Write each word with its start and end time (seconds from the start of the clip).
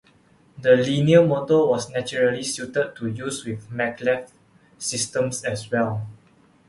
The 0.57 0.75
linear 0.77 1.23
motor 1.27 1.63
was 1.67 1.91
naturally 1.91 2.41
suited 2.41 2.95
to 2.95 3.05
use 3.07 3.45
with 3.45 3.69
maglev 3.69 4.31
systems 4.79 5.43
as 5.45 5.69
well. 5.69 6.07